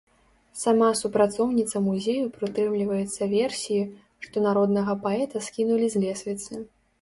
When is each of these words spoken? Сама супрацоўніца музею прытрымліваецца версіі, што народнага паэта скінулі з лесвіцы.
Сама 0.59 0.85
супрацоўніца 1.01 1.81
музею 1.87 2.31
прытрымліваецца 2.37 3.27
версіі, 3.35 3.83
што 4.25 4.35
народнага 4.47 4.97
паэта 5.05 5.37
скінулі 5.51 5.85
з 5.97 6.05
лесвіцы. 6.07 6.53